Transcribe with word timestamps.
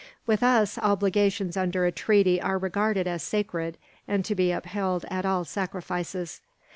With 0.25 0.41
us, 0.41 0.79
obligations 0.79 1.55
under 1.55 1.85
a 1.85 1.91
treaty 1.91 2.41
are 2.41 2.57
regarded 2.57 3.05
as 3.05 3.21
sacred, 3.21 3.77
and 4.07 4.25
to 4.25 4.33
be 4.33 4.51
upheld 4.51 5.05
at 5.11 5.27
all 5.27 5.45
sacrifices. 5.45 6.41